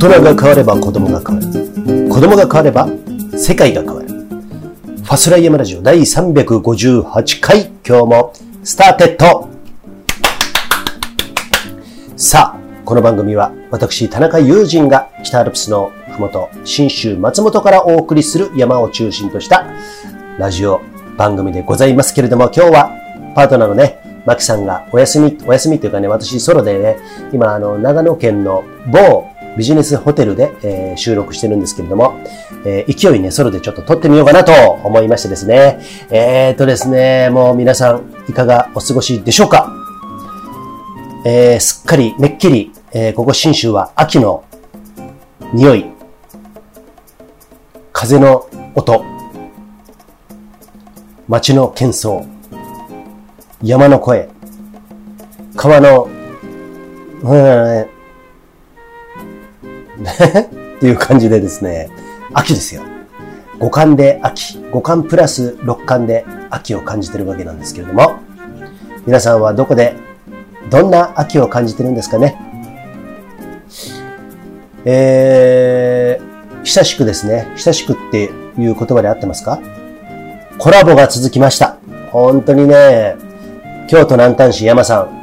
[0.00, 2.08] 人が変われば子供が変わる。
[2.08, 2.88] 子供が変われば
[3.36, 4.08] 世界が変わる。
[4.08, 8.32] ファスライヤマラジオ第358回、今日も
[8.64, 9.50] started
[12.16, 19.66] さあ、この番組は私、田中友人が北アルプスのふもと、信州松本からお送りする山を中心とした
[20.38, 20.80] ラジオ
[21.18, 22.90] 番組でございますけれども、今日は
[23.34, 26.96] パートナーのね、マキさんがお休み、お休みというかね、私ソロでね、
[27.34, 29.26] 今あの、長野県の某
[29.56, 32.20] ビジネスホテルで、えー、収録してるんですけれども、
[32.64, 34.52] えー、勢いね、ソロでちょっと撮ってみようかなと
[34.84, 35.80] 思いましてですね。
[36.10, 39.72] えーとですね、もう皆さん、いかがお過ごしでしょうか？
[41.26, 44.44] えー、すっかり、めっきり、えー、ここ新州は秋の
[45.52, 45.86] 匂い、
[47.92, 49.04] 風の音、
[51.28, 52.26] 街の喧騒、
[53.62, 54.28] 山の声、
[55.56, 56.08] 川の、
[57.22, 57.99] うん
[60.00, 61.90] っていう感じでですね、
[62.32, 62.82] 秋ですよ。
[63.58, 68.14] 五感で秋、五感プラス六感で秋を感じてるわけなんですけれども、
[69.06, 69.94] 皆さんはどこで、
[70.70, 72.36] どんな秋を感じてるんですかね？
[74.86, 79.60] えー、久しくですね、久しくっていう言葉で合ってますか？
[80.58, 81.76] コラボが続きました。
[82.12, 83.16] 本当にね、
[83.88, 85.20] 京都南丹市山さん、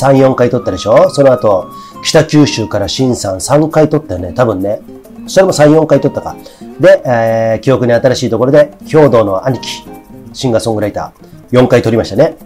[0.00, 1.10] 3、4回撮ったでしょ？
[1.10, 1.70] その後、
[2.02, 4.80] 北九州から新さん3回撮ったよね、多分ね。
[5.26, 6.34] それも3、4回撮ったか。
[6.80, 9.84] で、えー、記憶に新しいところで、兵道の兄貴、
[10.32, 12.36] シンガーソングライター、4回撮りましたね。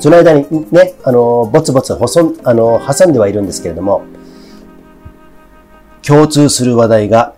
[0.00, 4.02] その間にね、あの、ぼつぼつ細、あの、挟んではいるんですけれども、
[6.02, 7.34] 共通する話題が、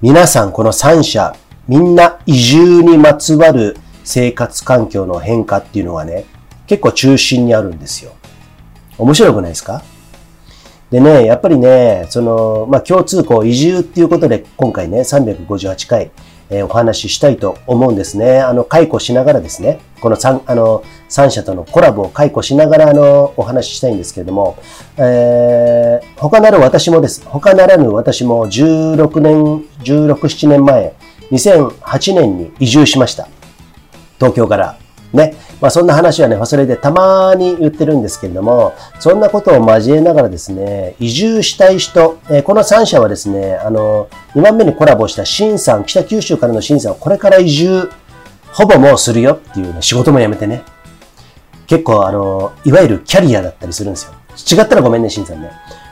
[0.00, 1.34] 皆さんこの3社、
[1.66, 6.24] みんな移住にまつわる生活環境の変化っていうのがね、
[6.66, 8.12] 結構中心にあるんですよ。
[8.96, 9.82] 面白くないですか？
[10.90, 16.10] でね、やっぱりね、その、まあ、共通項移住っていうことで、今回ね、358回、
[16.48, 18.40] えー、お話ししたいと思うんですね。
[18.40, 24.56] あの、解雇しながらですね、この三、あの、三社とのコラボを解雇しながら、あの、お話ししたいんですけれども、
[24.96, 27.22] えー、他なる私もです。
[27.26, 30.94] 他ならぬ私も16年、16、7年前、
[31.30, 33.28] 2008年に移住しました。
[34.16, 34.78] 東京から。
[35.12, 35.34] ね。
[35.60, 47.90] まあそんな話はね、忘れてたまに言ってるんですけれども、そんなことを交えながらですね、移住したい人、えー、この3社はですね、あの、2番目にコラボした新さん、北九州からの新さん、これから移住、
[48.52, 50.62] ほぼもうするよっていうね、仕事も辞めてね。
[51.66, 54.58] 結構あの、いわゆるキャリアだったりするんですよ。
[54.58, 55.50] 違ったらごめんね、新さんね。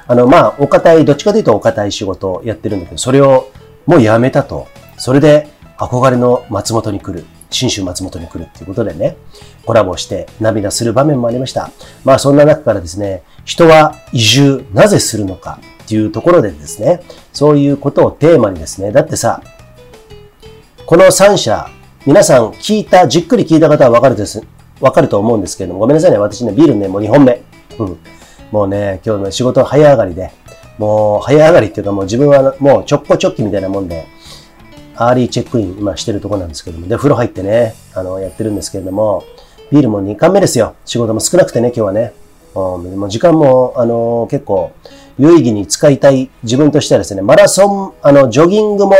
[0.09, 3.51] あの、まあ、お堅い、どっちかというとお堅い仕事をやってるんだけど、それを
[3.87, 4.69] もう辞めたと。
[4.97, 7.27] それで憧れの松本に来る。
[7.57, 9.17] 新州松本に来るっていうことでね、
[9.65, 11.71] コラボして涙する場面もありました。
[12.05, 17.03] まあそんな中からですね、人は移住なぜするのかっていうところでですね、
[17.33, 19.43] そういうことをテーマにですね、だってさ、
[20.85, 21.69] この3社、
[22.05, 24.43] 皆さん聞いた、じっくり聞いた方はわかるです、
[24.81, 27.43] わかると思うんですけれども、ごめんなさいね、私ね、ビールね、もう2本目。
[27.79, 27.99] うん。
[28.53, 30.31] もうね、今日の仕事早上がりで、
[30.79, 34.07] もう早上がりっていうかもう自分はもうちょっこちょっきみたいなもんで、
[34.97, 39.25] アーリーチェックイン今してるとこなんですけども、で、風呂入ってね、あの、やってるんですけれども、
[39.71, 40.75] ビールも2缶目ですよ。
[40.85, 42.13] 仕事も少なくてね、今日はね。
[42.55, 44.73] うん、もう時間も、あの、結構、
[45.19, 48.95] 有意義に使いたい自分としてはですね、マラソン、あの、ジョギングも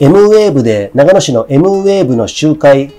[0.00, 2.92] M ウェーブで、長野市の M ウェーブの周回、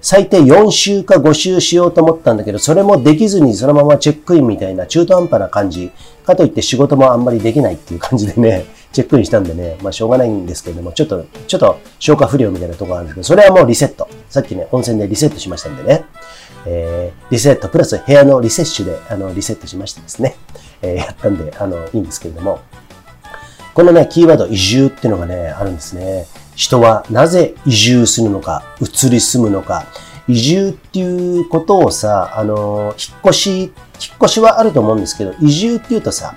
[0.00, 5.90] 最低4周か5周しようと思ったんだけど、それもできずにそのままチェックインみたいな中途半端な感じ。
[6.24, 14.08] かといって仕事もあんまりできないっていう感じでね、チェックインしたんでね、まあしょうがないんですけれども、ちょっと、ちょっと消化不良みたいなところあるんですけど、それはもうリセット。
[14.30, 16.04] さっきね、温泉でリセットしましたんでね。
[16.66, 20.36] えー、リセットプラス部屋のリセッシュで、あの、リセットしましてですね。
[20.80, 22.60] えー、やったんで、あの、いいんですけれども。
[23.74, 26.26] このね、キーワード移住っていうのがね、あるんですね。
[26.54, 29.86] 人はなぜ移住するのか、移り住むのか、
[30.28, 33.72] 移住っていうことをさ、あの、引っ越し、引っ
[34.22, 36.34] 越しはあると思うんですけど、移住っていうとさ、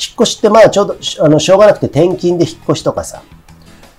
[0.00, 3.22] 引っ越しってまあちょうど、あの、しょうがなくて転勤で引っ越しとかさ、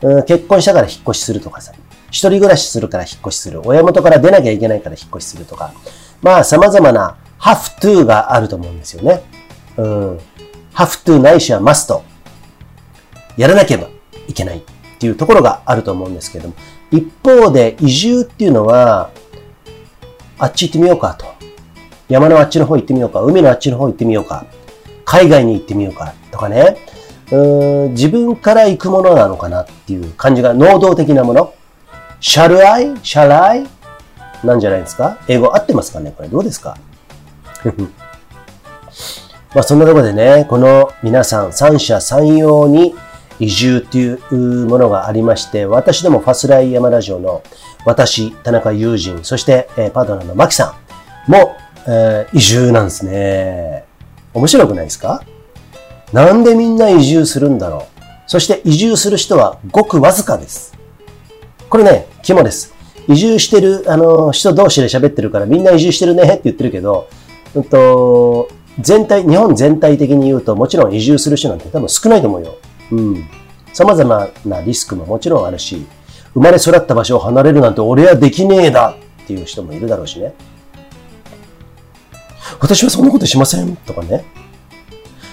[0.01, 1.73] うん、結婚したから引っ越しするとかさ、
[2.09, 5.73] 一人暮らしするから引っ越しする、親元から出なきゃいけないから引っ越しするとか、
[6.21, 9.21] まあ様々な have to があると思うんですよね。
[9.77, 10.17] うん。
[10.73, 12.01] have to ないしは must。
[13.37, 13.89] やらなければ
[14.27, 14.61] いけないっ
[14.99, 16.55] ていうところがあると思うんですけども、
[16.91, 19.09] 一方で移住っていうのは、
[20.37, 21.25] あっち行ってみようかと。
[22.09, 23.21] 山のあっちの方行ってみようか。
[23.21, 24.45] 海のあっちの方行ってみようか。
[25.11, 26.13] 海外に行ってみようか。
[26.31, 26.77] とかね。
[27.31, 31.53] うーん自分から行くものなのかなっていう感じが能動的なもの。
[32.21, 32.93] shall I?
[33.03, 33.67] shall I?
[34.45, 35.17] なんじゃないですか？
[35.27, 36.13] 英語合ってますかね？
[36.15, 36.77] これどうですか？
[39.53, 42.95] まあそんなところでね、この皆さん三者三様に
[43.39, 44.19] 移住っていう
[44.67, 47.43] ものがありまして、私どもファスライヤマラジオの
[47.85, 50.75] 私、田中友人、そして、え、パートナーのマキさ
[51.27, 53.83] んも、えー、移住なんですね。
[54.33, 55.23] 面白くないですか？
[56.13, 58.01] なんでみんな移住するんだろう？
[58.27, 60.77] そして移住する人はごくわずかです。
[61.69, 62.73] これね、肝です。
[63.07, 67.07] 移住してる、あの、人同士で喋ってるからみんな移住してるねって言ってるけど、
[67.55, 68.49] うんと、
[68.79, 72.55] 全体、日本全体的に言うともちろん移住する人なんて多分少ないと思うよ。
[72.91, 73.25] うん。
[73.73, 75.85] 様々なリスクももちろんあるし、
[76.33, 80.33] 生まれ育った場所を離れるなんて俺はできねえだっていう人もいるだろうしね。
[82.59, 84.25] 私はそんなことしませんとかね。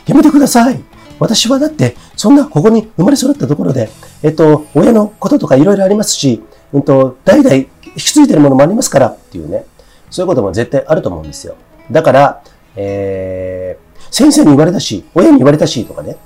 [0.07, 0.81] やめてください
[1.19, 3.91] 私はだって、そんなここに生まれ育ったところで、
[4.23, 6.43] えっと、親のこととかいろいろありますし、
[6.73, 9.67] うんと、代々引き継いでるものもありますからっていうね。
[10.11, 11.57] そういうことも絶対あると思うんですよ。
[11.91, 12.43] だから、
[12.77, 16.17] えー、先生に言われたし、親に言われたしとかね。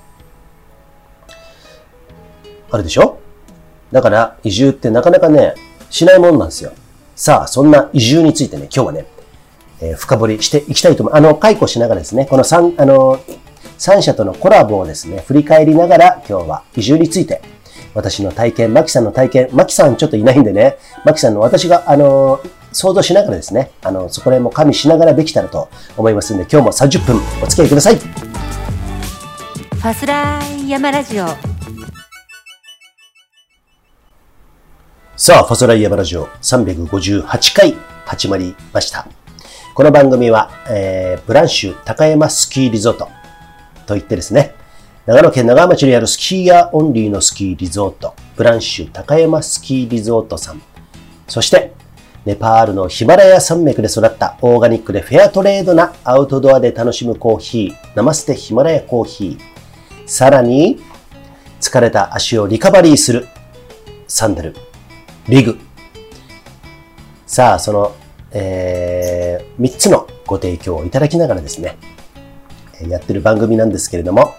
[2.70, 3.18] あるでしょ？
[3.90, 5.54] だから、移住ってなかなかね、
[5.90, 6.72] しないもんなんですよ。
[7.16, 9.06] さあ、そんな移住についてね、今日はね、
[9.82, 11.14] えー、深掘りしていきたいと思う。
[11.14, 13.20] あの、解雇しながらですね、この3、あの、
[13.78, 17.42] 3社とのコラボをですね、振り返りながら今日は移住について、
[17.94, 22.40] 私の体験、マキさんの体験、マキさんちょっといないんでね、マキさんの私が、あの、
[22.70, 27.96] 想像しながらですね、あの、そこら辺も加味しながらできたらと思いますんで、今日も30分お付き合いください。
[27.96, 31.26] ファスライヤマラジオ。
[35.16, 37.76] さあ、ファスライヤマラジオ358回
[38.06, 39.21] 始まりました。
[39.74, 43.08] この番組は、えー、ブランシュ高山スキーリゾート、
[43.86, 44.54] と言ってですね、
[45.06, 50.60] 長野県長浜町にあるスキーヤーオンリーのスキーリゾート、ブランシュ高山スキーリゾートさん、
[51.26, 51.72] そして、
[52.26, 60.82] ネパールのヒマラヤ山脈で育ったオーガニックでフェアトレードなアウトドアで楽しむコーヒー、ナマステヒマラヤコーヒー、さらに、
[61.62, 63.26] 疲れた足をリカバリーする
[64.06, 64.54] サンダル、
[65.28, 65.58] リグ。
[67.26, 67.96] さあ、その、
[68.34, 71.76] えー、3つのご提供をいただきながらですね、
[72.88, 74.34] やってる番組なんですけれども、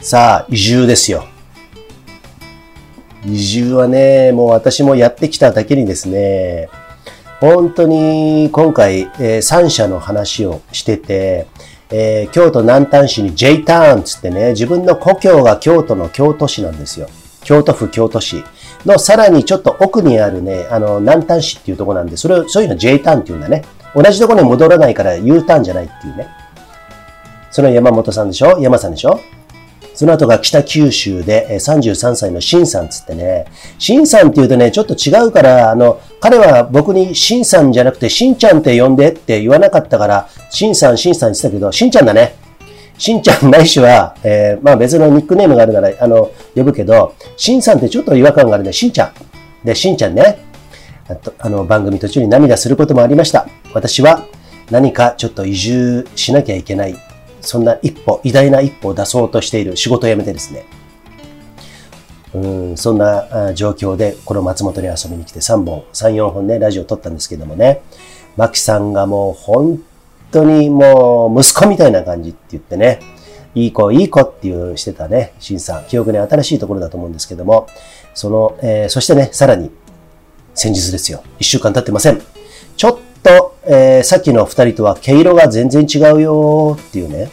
[0.00, 1.24] さあ、移住ですよ。
[3.24, 6.68] 移住はね、もう私もやってきただけにですね、
[7.40, 11.46] 本当に今回、えー、3社の話をしてて、
[11.90, 17.08] えー、京都南丹市に J ターンつってね、自分の故郷が京都の京都市なんですよ。
[17.42, 18.42] 京都府京都市
[18.86, 23.64] のさらにちょっと奥にあるね、あの、南丹市っていうとこなんで、それを、そういうの J ターンっていうんだね。
[23.94, 26.28] 同じとこに戻らないから U ターンじゃないっていうね。
[27.50, 28.58] その山本さんでしょ？
[28.60, 29.18] 山さんでしょ？
[29.94, 33.46] その後が北九州で33歳のシンさんつってね、
[33.78, 42.34] シンさんって言うとね、ちょっと違うから、あの、彼は僕にシンさんじゃなくてシンちゃんって呼んでって言わなかったから、シンさん、シンさんって言ってたけど、シンちゃんだね。
[42.98, 48.72] しんちゃんないしは、えー、まあ別のニックネームがあるなら、あの、呼ぶけど、しんさんってちょっと違和感があるね。
[48.72, 49.12] しんちゃん。
[49.64, 50.38] で、しんちゃんね。
[51.08, 53.46] あと、あの、番組途中に涙することもありました。
[53.74, 54.26] 私は
[54.70, 56.96] 何かちょっと移住しなきゃいけない。
[57.40, 60.64] そんな一歩、偉大な一歩を出そうとしている仕事を辞めてですね。
[62.34, 67.82] うん、そんな状況で、この松本に遊びに来て3本、3、4本ね、ラジオを撮ったんですけどもね、
[68.36, 69.80] マキさんがもう本
[70.36, 73.00] 当にもう息子みたいな感じって言ってね、
[73.54, 75.84] いい子、いい子っていうしてたね、シンさん。
[75.86, 77.66] 記憶に新しいところだと思うんですけども、
[78.12, 79.70] その、えー、そしてね、さらに、
[80.54, 81.22] 先日ですよ。
[81.38, 82.20] 一週間経ってません。
[82.76, 87.30] ちょっと、えー、さっきの二人とは毛色が全然違うよっていうね、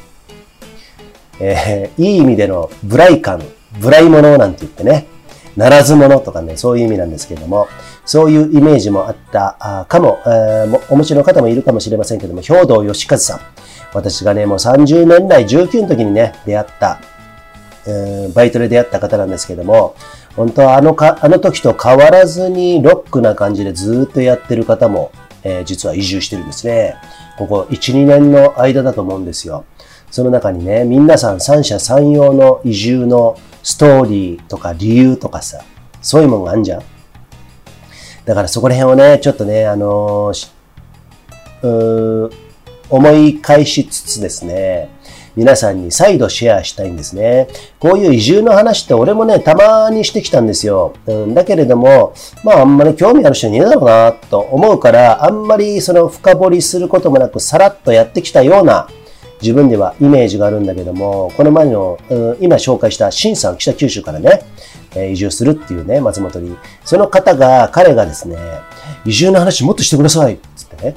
[1.40, 3.42] えー、いい意味でのブライ感、
[3.80, 5.08] ブライものなんて言ってね、
[5.56, 7.68] ならず者とかね、そういう意味なんですけれども、
[8.06, 13.40] そういうイメージもあったかも、えー、お持ちの方もいるかもしれませんけども、兵道義和さん。
[13.94, 17.00] 私がね、もう30年代、19の時にね、出会った、
[17.86, 19.96] えー、バイトで出会った方なんですけども、
[20.36, 25.12] 本当はあのか、あの時と変わらずにロックな感じでずっとやってる方も
[25.44, 26.96] えー、実は移住してるんですね。
[27.38, 29.66] ここ1、2年の間だと思うんですよ。
[30.14, 35.64] その中にね、皆さん三者三様の移住のストーリーとか理由とかさ、
[36.04, 36.84] そういうもんがあんじゃん。
[38.24, 42.32] だからそこら辺をね、ちょっとね、あのー、
[42.92, 44.90] 思い返しつつですね、
[45.36, 47.48] 皆さんに再度シェアしたいんですね。
[47.80, 50.94] こういう移住の話って俺もね、たまにしてきたんですよ。
[51.08, 58.88] うん、だけれども、まああんまり興味ある人にいるだろうなと思うから、あんまりその深掘りすることもなくさらっとやってきたような
[59.44, 64.42] 自分ではイメージがあるんだけども、この前の、うん、今紹介した新さん、北九州からね、
[64.96, 66.58] え移住するっていうね、松本に。
[66.86, 68.38] その方が、彼がですね、
[69.06, 70.96] 移住の話もっとしてくださいつってね。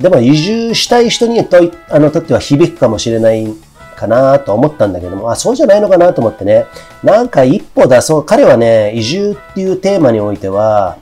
[0.00, 1.58] でも移住したい人にと
[1.90, 3.52] あのとっては響くかもしれない
[3.96, 6.66] かなと思ったんだけども、あ、そうじゃないのかなと思ってね。
[7.02, 8.24] なんか一歩出そう。
[8.24, 10.98] 彼はね、移住っていうテーマにおいては、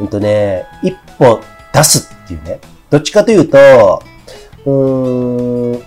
[0.00, 1.40] うんとね、一歩
[1.72, 2.60] 出すっていうね。
[2.90, 4.02] どっちかというと、
[4.66, 5.82] うーん、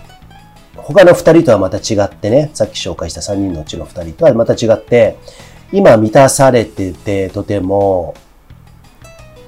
[0.76, 5.18] 他の二人とはまた違ってね、さっき紹介した三人のうちの二人とはまた違って、
[5.72, 8.14] 今満たされてて、とても、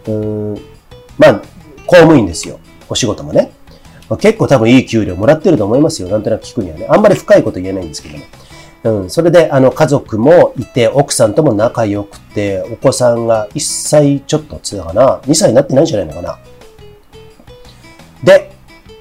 [0.06, 0.54] うーん、
[1.18, 1.34] まあ、
[1.86, 2.60] 公務員ですよ。
[2.88, 3.52] お仕事もね。
[4.08, 6.08] ま、結構多分いい給料もらってると思いますよ。
[6.08, 6.86] なんとなく聞くにはね。
[6.88, 8.24] あんまり深いこと言えないんですけども。
[8.84, 16.38] うん、それで、あの、家族もいて、奥さんとも仲良くて、お子さんが1歳ちょっとつうかな、2歳になってないんじゃないのかな。
[18.22, 18.51] で、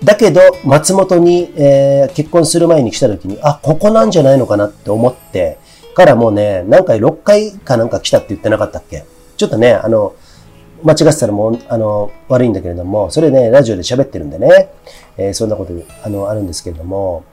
[0.03, 5.59] だけど、松本に、えー、結婚する前に来た時に、あ、ここなんじゃないのかなって思って、
[5.93, 9.03] からもうね、何回6回かなんか来たって言ってなかったっけ？
[9.37, 10.15] ちょっとね、あの、
[10.83, 14.69] 間違ってたらもう、あの、悪いんだけれども、それね、ラジオで喋ってるんでね、
[15.17, 17.23] えー、そんなこと、あの、あるんですけれども、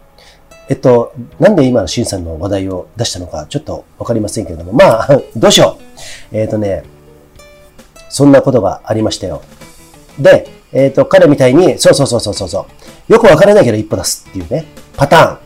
[0.68, 5.78] えっと、なんで今のシンさんの話題を出したのか、ちょっとわかりませんけれども、まあ、 どうしよ
[6.32, 6.36] う。
[6.36, 6.82] えっ、ー、とね、
[8.10, 9.40] そんなことがありましたよ。
[10.18, 12.66] で、えっ、ー、と、彼みたいに、そうそうそうそうそ
[13.08, 15.38] う、よくわからないけど一歩出すっていうね、パターン。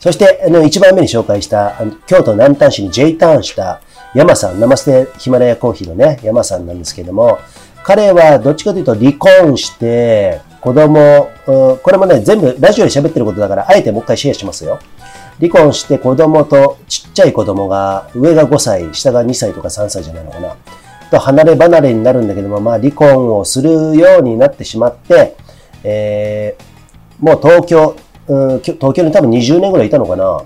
[0.00, 3.80] そして、あの、一番目に紹介した、あの京都南丹市に J ターンした
[4.14, 7.38] 山さん、ナマステヒマラヤコーヒーのね、山さんなんですけども、
[7.84, 14.78] 彼はどっちかというと離婚して、子供、これもね、全部ラジオで喋ってることだから、あえてもう一回シェアしますよ。
[15.38, 20.56] 離婚して子供と、ちっちゃい子供が、上が5歳、下が2歳とか3歳じゃないのかな。
[21.10, 25.36] と離れ離れになるんだけども、まあ離婚をするようになってしまって、
[25.84, 27.96] えー、もう東京、
[28.28, 30.44] うん、東京に多分20年ぐらいいたのかな。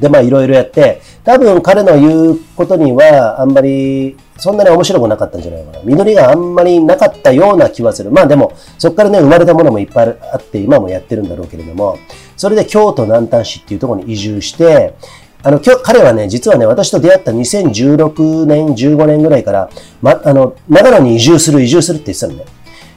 [0.00, 5.80] で、まあいろいろやって、多分彼の言うことにはあんまりそんなに面白くなかったんじゃないかな。
[5.84, 8.10] 実りがあんまりなかったような気はする。
[8.10, 11.96] まあでも、そこからね、生まれたものもいっぱいあって、今もやってるんだろうけれども、
[12.36, 14.94] それで京都南丹市っていうところに移住して、
[15.44, 19.70] あの、今日、彼はね、実はね、私と出会った2016年、15年ぐらいから、
[20.00, 22.44] ま、あの、長野に移住する、移住するって言ってたのね。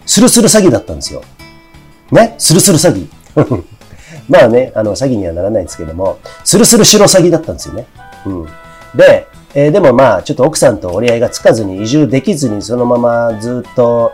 [0.05, 1.23] スルスル詐欺だったんですよ。
[2.11, 2.35] ね？
[2.37, 3.07] スルスル詐欺。
[4.29, 7.87] まあね、あの、詐欺にはならないんですけども、スルスル白詐欺だったんですよね。
[8.27, 8.45] うん。
[8.95, 14.11] で、えー、でもまあ、ちょっと奥さんと折り合いがつかずに移住できずにそのままずっと、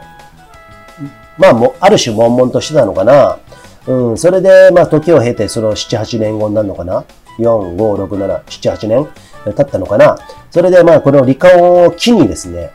[1.38, 3.40] まあも、ある種悶々としてたのかな。
[3.88, 7.04] うん、それで、まあ、時を経て、その7、8年後になるのかな。
[7.40, 9.08] 4、5、6、7、7、8年
[9.44, 10.18] 経ったのかな？
[10.52, 12.72] それで、まあ、この離婚を機にですね、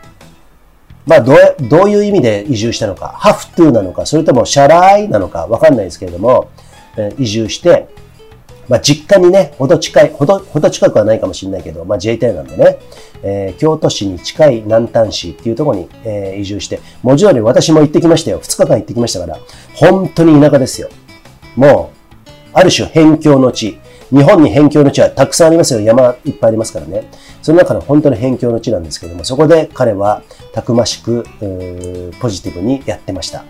[1.07, 6.51] まあ、どう、どういう意味で移住したのか、ハフトゥーなのか、それともシャライなのか、わかんないですけれども、
[6.97, 7.89] え、移住して、
[8.69, 12.79] まあ、実家にね、ほど近い、ほど、ほど近くはないかもしれないけど、まあ、JT なんでね、
[13.23, 18.41] えー、京都市に近い南丹市っていうところに、えー、移住して、文字通り私も行ってきましたよ。
[18.41, 19.39] 2日間行ってきましたから、
[19.77, 20.89] 本当に田舎ですよ。
[21.55, 21.93] も
[22.27, 23.79] う、ある種辺境の地。
[24.11, 25.81] 日本に辺境の地はたくさんありますよ。
[25.81, 27.11] 山いっぱいありますからね。
[27.43, 30.23] その中の本当に辺境の地なんですけども、そこで彼は
[30.53, 31.25] たくましく、
[32.21, 33.45] ポジティブにやってました。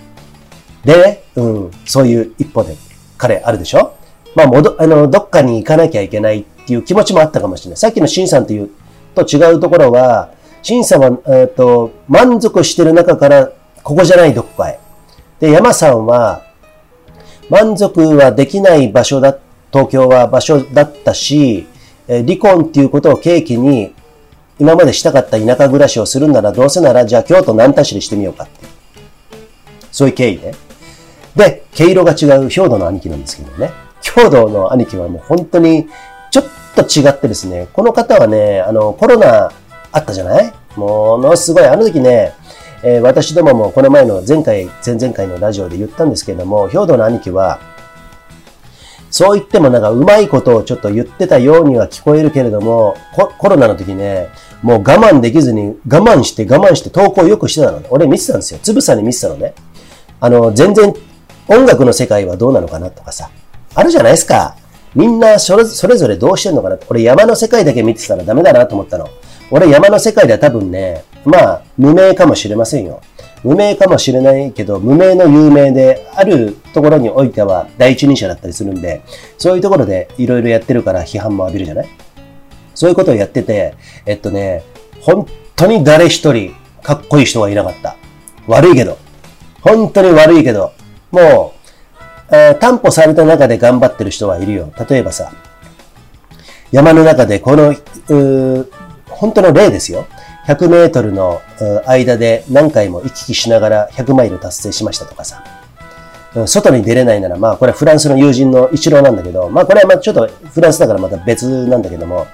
[0.85, 2.77] で、うん、そういう一歩で
[3.19, 3.95] 彼あるでしょ？
[4.35, 7.77] まあ、もど、あの、どっかに行かなきゃいけないっていう気持ちもあったかもしれない。
[7.79, 8.71] さっきのシンさんという
[9.15, 10.31] と違うところは、
[10.63, 13.51] シンさんは、えっ、ー、と、満足してる中から、
[13.83, 14.79] ここじゃないどこかへ。
[15.41, 16.45] で、山さんは、
[17.49, 19.41] 満足はできない場所だっ、
[19.73, 21.67] 東京は場所だったし、
[22.09, 23.95] え離婚っていうことを契機に、
[24.59, 28.67] 今までしたかった田舎暮らしをするなら、どうせなら、じゃあ京都南田市にしてみようかって。
[29.93, 30.55] そういう経緯で。
[31.35, 33.71] で、毛色が違う兵道の兄貴なんですけどね。
[34.01, 35.87] 兵道の兄貴はもう本当に
[36.31, 36.45] ちょっ
[36.75, 39.51] と違ってですね、この方はね、あの、コロナ
[39.93, 40.53] あったじゃない？
[40.77, 42.33] ものすごい、あの時ね、
[42.83, 47.59] えー、私どももこの前の前回、前々回のラジオで言ったんですけれども、兵道の兄貴は、
[49.11, 52.97] そう言ってもなんかうまいことをちょっと言ってたようには聞こえるけれども、
[53.39, 54.29] コロナの時ね、
[54.63, 57.87] もう我慢できずに我慢して我慢して投稿よくしてたのね。
[57.91, 58.61] 俺見てたんですよ。
[58.63, 59.55] つぶさに見てたのね。
[60.21, 60.93] あの、全然
[61.49, 63.31] 音楽の世界はどうなのかなとかさ。
[63.75, 64.57] あるじゃないですか。
[64.95, 69.09] みんなそれぞれどうしてんのかな俺山の世界だけ見てたらダメだなと思ったの。
[69.51, 73.03] 俺山の世界では多分ね、まあ、無名かもしれませんよ。
[73.47, 79.03] 無名かもしれないけど、無名の有名で、あるところにおいては第一人者だったりするんで、
[79.39, 81.89] そういうところでいろいろやってるから批判も浴びるじゃない？
[82.75, 83.75] そういうことをやってて、
[84.05, 84.65] えっとね、
[85.01, 87.97] 本当に誰一人かっこいい人はいなかった。
[88.49, 88.99] 悪いけど。
[89.61, 90.73] 本当に悪いけど、
[91.13, 91.55] も
[92.31, 94.73] う、えー、担保された中で頑張ってる人はいるよ。
[94.91, 95.33] 例えばさ、
[96.73, 97.75] 山の中でこの、
[99.09, 100.07] 本当の例ですよ。
[100.47, 101.43] 100メートルの
[101.87, 105.43] 間で何回も行き来しながら100マイル達成しましたとかさ。
[106.47, 112.27] 外に出れないなら、まあこれはフランスの友人の一郎なんだけど、まあこれはまあちょっとフランスだからまた別なんだけども、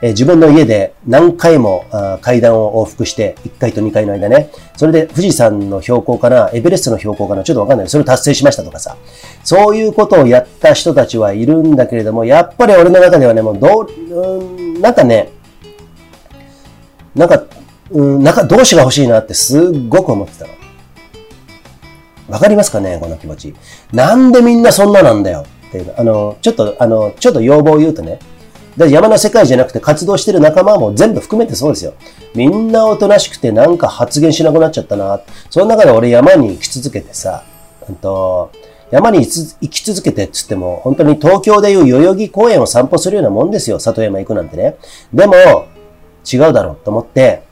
[0.00, 1.84] え自分の家で何回も
[2.22, 7.88] 階段を往復して、1階と2階の間ね、それで富士山の標高かな、エベレストの標高かな、ちょっとわかんない。
[7.88, 8.96] それを達成しましたとかさ、
[9.42, 14.42] そういうことをやった人たちはいるんだけれども、やっぱり俺の中ではね、もうどう、う
[14.76, 15.30] んなんかね、
[17.16, 17.42] なんか、
[17.90, 20.52] うん、なんか同志が欲しいなってすっごく思ってたの。
[22.28, 23.54] わかりますかねこの気持ち。
[23.92, 25.94] なんでみんなそんななんだよっていう。
[25.96, 28.18] あの、ちょっと、あの、ちょっと要望を言うとね。
[28.76, 31.94] で山の世界じゃなくて活動してる仲間も全部含めてそうですよ。
[32.36, 35.20] みんなおとなしくてなんか発言しなくなっちゃったな。
[35.50, 37.42] その中で俺山に行き続けてさ、
[37.88, 38.52] うんと、
[38.92, 43.80] 山に行き続けてっつっても、本当に東京でいう代々木公園を散歩するようなもんですよ。
[43.80, 44.76] 里山行くなんてね。
[45.12, 45.34] でも、
[46.30, 47.47] 違うだろうと思って、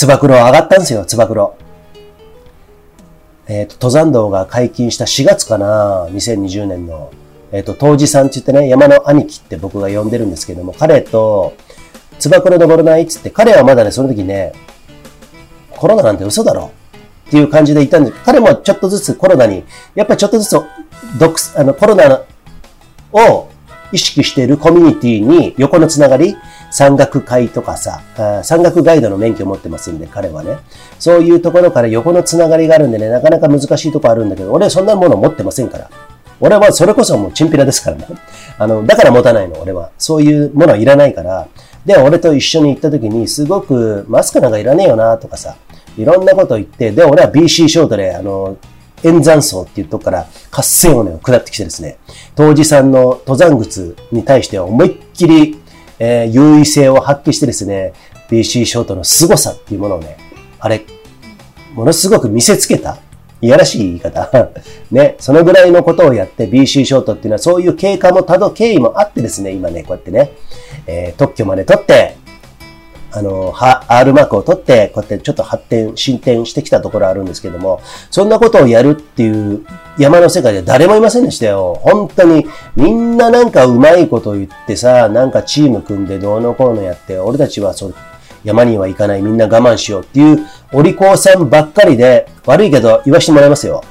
[0.00, 1.54] つば九郎上がったんですよ、つば九郎。
[3.48, 7.12] えっ、と、登山道が解禁した4月かな、2020年の。
[7.52, 11.52] えっ、と、当時さんって言ってね、山の兄貴って僕が呼んでるんですけども、彼と、
[12.18, 14.54] つば九郎登らないっつって、彼はまだね、その時ね、
[15.76, 16.70] コロナなんて嘘だろ
[17.26, 19.64] っていう感じでいたんです、彼もちょっとずつコロナに、
[19.94, 20.58] やっぱりちょっとずつ、
[21.18, 22.22] 独あの、コロナ
[23.12, 23.49] を
[23.92, 26.36] 意識しているコミュニティに横のつながり、
[26.70, 30.58] 山岳会とかさ、あ山岳ガイドの免許を持ってますんで、彼はね。
[30.98, 35.90] そういうところから横のつながりがあるんでね、なかなか難しいとこあるんだけど、俺はそんなもの持ってませんから。
[36.40, 38.06] 俺はそれこそもうチンピラですからね。
[38.58, 39.90] あの、だから持たないの、俺は。
[39.98, 41.48] そういうものはいらないから。
[41.84, 45.56] で、俺と一緒に行った時に、すごく、マスクなんかいらねえよな、とかさ、
[45.98, 48.56] いろんなこと言って、で、俺は BC ショートで、あの、
[49.04, 51.98] 円山荘っていうとこから合戦尾根を下ってきてですね、
[52.34, 55.58] 当時さんの登山靴に対しては思いっきり、
[55.98, 57.92] えー優位性を発揮してですね、
[58.30, 60.16] BC ショートの凄さっていうものをね、
[60.58, 60.84] あれ、
[61.74, 62.98] ものすごく見せつけた。
[63.42, 64.30] いやらしい言い方。
[64.92, 70.32] ね、そのぐらいのことをやって BC ショートっていうのはそういう経過もたど、経緯もあってですね、今ね、こうやってね、
[70.86, 72.16] えー特許まで取って、
[73.12, 79.64] あの、は R マークを取って、こうやってちょっと発展、進展してきたところあるんですけども、そんなことをやるっていう
[79.98, 81.78] 山の世界で誰もいませんでしたよ。
[81.82, 82.46] 本当に、
[82.76, 87.94] みんななんかうまいこと言ってさ、なんかチーム組んでどうのこうのやって、俺たちはそう、
[88.44, 93.82] 山には行かない、みんな我慢しようっていう、お利口さんばっかりで、悪いけど言わしてもらいますよ。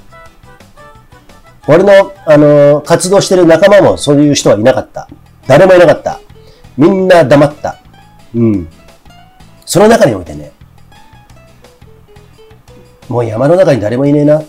[1.67, 5.08] 俺の、あの、活動してる仲間もそういう人はいなかった。
[5.45, 6.19] 誰もいなかった。
[6.77, 7.77] みんな黙った。
[8.34, 8.67] うん。
[9.69, 10.51] その中においてね、
[13.08, 14.41] もう山の中に誰もいねえな。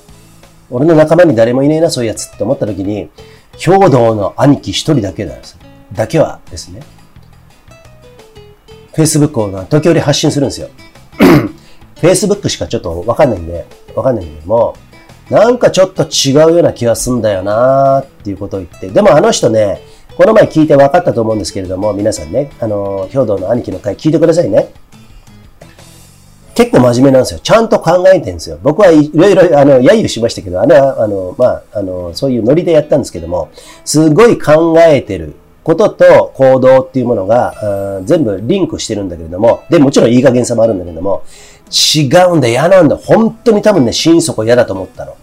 [0.70, 3.10] 俺の仲間に誰もいねえな、そういうやつって思った時に、
[3.58, 5.58] 兵道の兄貴一人だけなんです。
[5.92, 6.80] だけはですね、
[8.94, 10.70] Facebook を時折発信するんですよ。
[12.00, 14.74] Facebook しかちょっとわかんないんで、わかんないんだけども、
[15.28, 19.82] なんかちょっと違うような気がすんだよなーっていうことを言って、でもあの人ね、
[20.16, 24.72] この前聞いて分かったと思うんですけれども、皆さんね、あの、兵道の兄貴の回聞いてくださいね。
[26.54, 27.40] 結構真面目なんですよ。
[27.40, 28.58] ちゃんと考えてるんですよ。
[28.62, 33.50] 僕はいろいろ、あの、揶揄しましたけど、あれは、あの、まあ、あの、そういうノリでやったんですけども、
[33.84, 41.22] すごい考えてることと行動っていうものが、全部リンクしてるんだけれども、で、もちろんいい加減さもあるんだけども、
[41.70, 42.96] 違うんだ、嫌なんだ。
[42.96, 45.14] 本当に多分ね、心底嫌だと思ったの。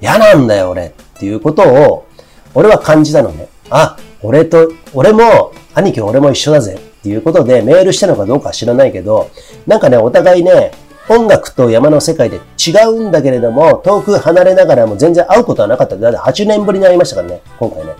[0.00, 0.86] 嫌なんだよ、俺。
[0.86, 2.06] っていうことを、
[2.54, 3.48] 俺は感じたのね。
[3.70, 6.78] あ、俺と、俺も、兄貴俺も一緒だぜ。
[7.04, 9.30] っていうことでメールしたのかどうかは知らないけど、
[9.66, 10.72] なんかね、お互いね、
[11.10, 15.98] 音楽と山の世界で違うんだけれども、遠く離れながらも全然会うことはなかった。
[15.98, 17.92] だって8年ぶりに会いましたからね、今回ね。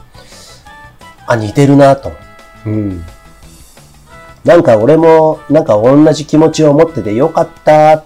[1.27, 2.13] あ、似てるなと。
[2.65, 3.05] うん。
[4.43, 8.05] なんか俺も、なんか同じ気持ちを持っててよかったっ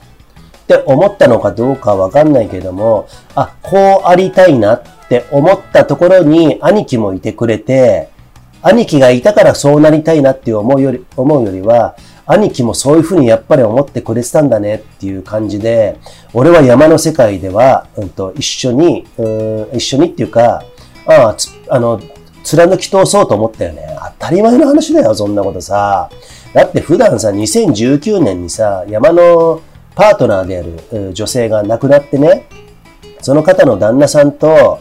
[0.66, 3.06] て思ったのかどうかわかんないけども、
[3.36, 8.08] あ、こうありたいなって思ったところに兄貴もいてくれて、
[8.62, 15.98] 兄貴がいたからそうなりたいなって思うより、思うよりは、兄貴もそういうふうにやっぱり思ってくれてたんだねっていう感じで、
[16.34, 19.28] 俺は山の世界では、うんと、一緒に、う
[19.72, 20.62] ん、一緒にっていうか、
[21.06, 22.00] ああ、つあの、
[22.44, 23.96] 貫き通そうと思ったよね。
[24.18, 26.10] 当たり前の話だよ、そんなことさ。
[26.52, 29.62] だって普段さ、2019年にさ、山の
[29.94, 32.46] パートナーである女性が亡くなってね、
[33.20, 34.80] その方の旦那さんと、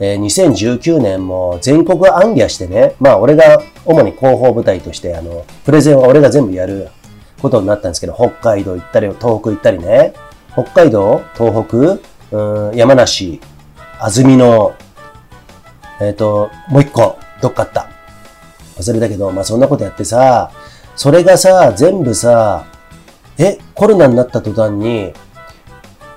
[0.00, 6.88] えー2019年も全国暗記してね、まあ俺が主に広報部隊として、あの、プレゼンは俺が全部やる
[7.40, 10.12] ことになったんですけど、北海道行ったり、東北行ったりね、
[10.52, 13.40] 北海道、東北、うん山梨、
[14.00, 14.74] 安曇野、
[16.00, 17.88] えっ、と、もう一個、どっかあった。
[18.76, 20.52] 忘れたけど、まあそんなことやってさ、
[20.94, 22.66] それがさ、全部さ、
[23.38, 25.12] え、コロナになった途端に、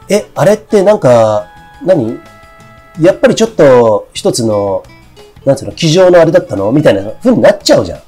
[0.10, 1.48] え、あれってなんか、
[1.84, 2.20] 何？
[3.00, 4.84] やっぱりちょっと一つの、
[5.46, 6.72] なんつうの、机上のあれだったの？
[6.72, 8.02] みたいな風になっちゃうじゃん。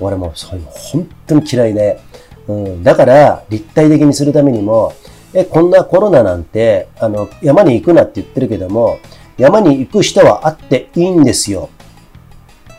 [0.00, 2.00] 俺もそういうの本当に嫌いで。
[2.46, 4.92] うん、だから、立体的にするためにも、
[5.32, 8.98] え、こんなコロナなんて、あの、山に行くなって言ってるけども、
[9.38, 11.70] 山に行く人はあっていいんですよ。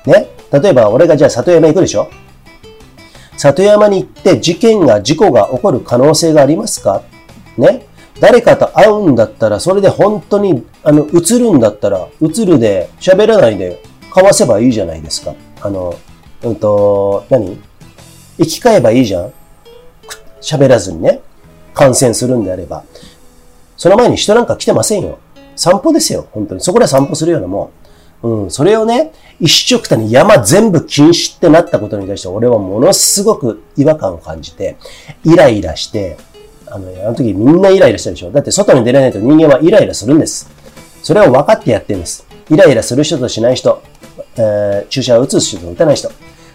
[0.05, 0.29] ね？
[0.51, 2.09] 例えば、俺がじゃあ里山行くでしょ？
[3.37, 7.01] 里山に行って事件が、事故が起こる可能性がありますか？
[7.57, 7.87] ね？
[8.19, 15.33] 誰かと会うんだったら、それで本当に、あの、映るんだったら、映るで喋らないで交わせばいいじゃないですか。
[15.61, 15.95] あの、
[16.43, 17.59] うんと、何？
[18.37, 19.33] 生き返えばいいじゃん
[20.41, 21.21] 喋らずにね。
[21.73, 22.83] 感染するんであれば。
[23.77, 25.19] その前に人なんか来てませんよ。
[25.55, 26.27] 散歩ですよ。
[26.31, 26.61] 本当に。
[26.61, 27.71] そこで散歩するようなも
[28.23, 28.27] ん。
[28.43, 28.51] うん。
[28.51, 34.77] それをね、一色たに山全部禁止ってなったことに対して俺はものすごく違和感を感じて、
[35.23, 36.17] イライラして、
[36.67, 38.31] あの、あの時みんなイライラしたでしょ。
[38.31, 40.49] だって外に出れないと人間はイライラするんです。
[41.05, 42.25] それを分かってやってるんです。
[42.49, 43.79] イライラする人としない人、
[44.37, 46.09] えー、注射を打つ人と打たない人。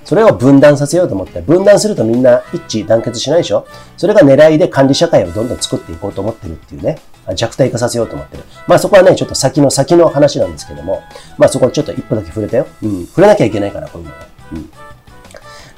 [0.04, 3.64] それを分断させようと思って、分断するとみんな一致団結しないでしょ
[3.96, 6.98] それが狙いで管理社会をどんどん作っていこうと思ってるっていうね。
[7.36, 8.42] 弱体化させようと思ってる。
[8.66, 11.00] まあそこはね、ちょっと先の先の話なんですけども、
[11.38, 12.66] まあそこちょっと一歩だけ触れたよ。
[12.82, 13.06] うん。
[13.06, 14.26] 触れなきゃいけないから、こういうのね。
[14.54, 14.70] うん。
[14.70, 14.86] だか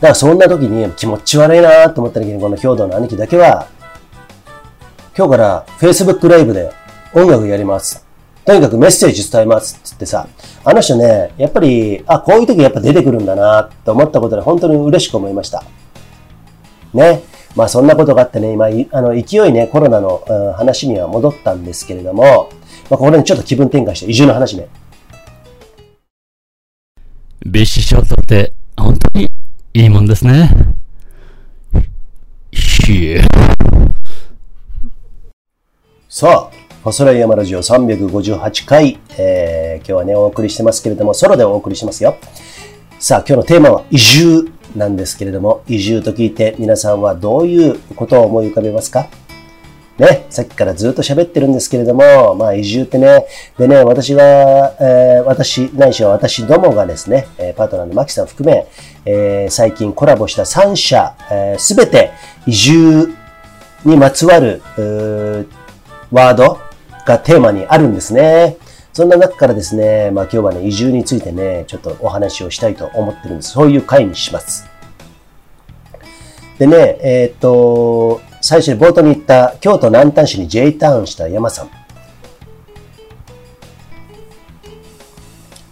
[0.00, 3.68] らそんな時に気持ち悪いなと思った時にこの兵道の兄貴だけは、
[5.14, 6.72] 今日から Facebook ライブで
[7.12, 8.12] 音楽やります。
[8.44, 10.26] とにかくメッセージ伝えますつってさ、
[10.64, 15.64] あの人ね、やっぱり、あ、こういう時やっぱ出てくるんだなと思ったことで本当に嬉しく思いました。
[16.92, 17.22] ね。
[17.55, 22.50] まあそんなことがあってね、今、あの、勢いね、コロナの、うん、話には戻ったんですけれども、
[22.90, 24.68] まあここでちょっと気分転換して移住の話ね。
[27.44, 29.28] ビシショットって本当に
[29.74, 30.50] いいもんですね。
[32.50, 33.22] ひえ。
[36.09, 42.16] さあ、細ラ山ラジオ358回、えー、今日はね、お送りしてますけれども、ソロでお送りしますよ。
[42.99, 49.07] さあ、今日のテーマは移住なんですけれども、移住と聞いて皆さんはどういうことを思い浮かべますか？
[49.97, 53.27] ね、さっきからずっと喋ってるんですけれども、まあ移住ってね、
[53.59, 58.66] でね、私は、えー、私、ないしは私どもがですね、パートナーのマキさん含め、
[59.05, 61.14] えー、最近コラボした3社、
[61.59, 62.11] す、え、べ、て
[62.45, 63.14] 移住
[63.85, 64.62] にまつわる、
[66.11, 66.59] ワード、
[67.07, 68.57] がテーマにあるんですね。
[68.93, 73.53] そんな中からですね、まあ今日はね、移住についてね、ちょっとお話をしたいと思ってるんです。
[73.53, 74.67] そういう回にします。
[76.59, 81.71] でね、えー、っと、最初に冒頭に言った京都南丹市に J ターンした山さん。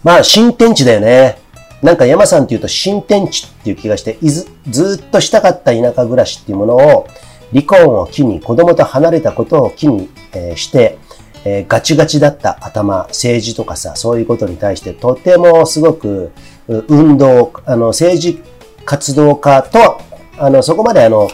[0.03, 1.37] まあ新天地だよね。
[1.83, 7.07] なんか山さんって言うと新天地っていう気がして、ずずっとしたかった田舎暮らしっていうものを
[7.51, 10.97] 離婚を機に子供と離れたことを機に、えー、して、
[11.43, 16.31] えー、ガチガチだった頭、政治とかさ、そういうことに対してとてもすごく
[16.67, 18.41] 運動、あの、政治
[18.85, 20.01] 活動家と、
[20.37, 21.29] あの、そこまであの、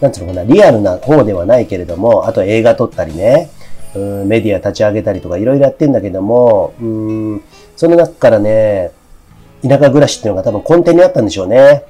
[0.00, 3.50] なんていうのかな、リアルな方ではないけれども、あと映画撮ったりね、
[3.94, 7.42] うんメディア立ち上げたりとかいろいろやってんだけども、うん、
[7.76, 8.90] その中からね、
[9.62, 11.84] 田舎暮らしっていうのが多分根底にあったんでしょうね。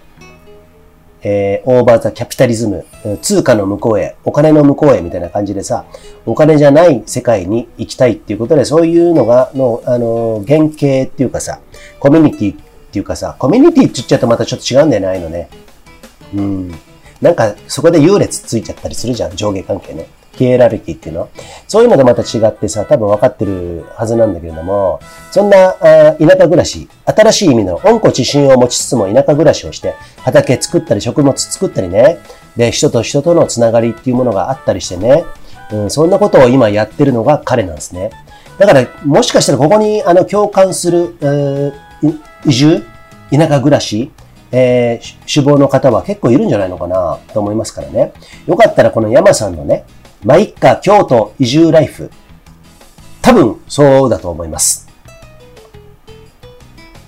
[1.24, 2.84] えー、オーバーザキャピタリズム、
[3.22, 5.86] 通貨の向こうへ、お金の向こうへみたいな感じでさ、
[6.26, 10.76] お金じゃない世界に行きたいっていうことで、そういうのが、の、あの、原型っ
[11.14, 11.60] ていうかさ、
[11.98, 12.56] コミュニティっ
[12.92, 15.48] ていうかさ、コミュニティって言っちゃうとまたちょっと違うんだよないのね。
[16.34, 16.74] うん。
[17.22, 20.06] なんか、そこで優劣ついちゃったりするじゃん、上下関係ね。
[20.36, 21.28] ヒエラルキーっていうの？
[21.68, 32.18] そういうのとまた違ってさ、多分分かってるはずなんだけれども、そんなあ田舎暮らし、新しい意味の温故知新を持ちつつも田舎暮らしをして、畑作ったり食物作ったりね、
[32.56, 35.24] で、人と人とのつながりっていうものがあったりしてね、
[35.72, 38.10] うん、そんなことを今やってるのが彼なんですね。
[38.58, 42.82] だから、もしかしたらここにあの共感する、えー、移住？
[43.30, 44.10] 田舎暮らし？
[44.56, 48.12] えー、志望の方は結構いるんじゃないのかなと思いますからね。
[48.46, 49.84] よかったらこの山さんのね、
[50.24, 52.10] まあ、一家京都移住ライフ。
[53.20, 54.88] 多分、そうだと思います。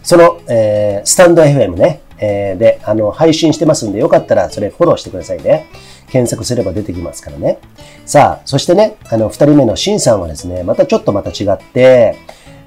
[0.03, 5.67] その、えー、スタンド FM ね、えー、で、あの、配信してますんで、よかったらそれフォローしてくださいね。
[6.09, 7.59] 検索すれば出てきますからね。
[8.05, 12.17] さあ、そしてね、あの、二人目のシンさんはですね、またちょっとまた違って、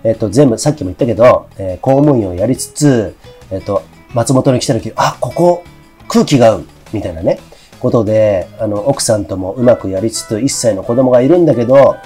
[0.03, 3.15] えっ、と、全部、さっきも言ったけど、えー、公務員をやりつつ、
[3.51, 3.83] えっ、と、
[4.13, 5.63] 松本に来た時、あ、ここ、
[6.07, 7.39] 空気が合う、みたいなね。
[7.79, 11.97] ことで、あの、奥さんともうまくやりつつ、一歳の子供がいるんだけど、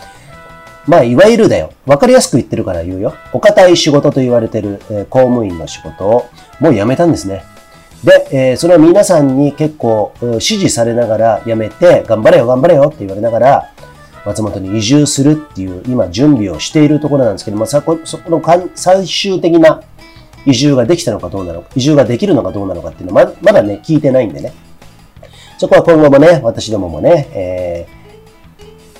[0.85, 1.71] まあ、いわゆるだよ。
[1.85, 3.13] わかりやすく言ってるから言うよ。
[3.31, 6.25] お堅い仕事と言われてる、えー、公務員の仕事を
[6.59, 7.43] もう辞めたんですね。
[8.03, 13.73] で、えー、それは皆さんに結構、指示されながら辞めて、頑張れよ、頑張れよって言われながら、
[14.25, 19.81] 松本に移住するっていう、今準備をしているところなんですけども、さこそこのかん最終的な
[20.45, 24.53] 移住ができたのかどうなのか、移住ができるのかどうなのかっていうのはままだね、聞いてないんでね。
[25.63, 28.03] そこは今後もね、私どももね、えー